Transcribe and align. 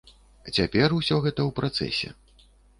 Цяпер 0.55 0.95
усё 1.01 1.19
гэта 1.27 1.41
ў 1.45 1.51
працэсе. 1.61 2.09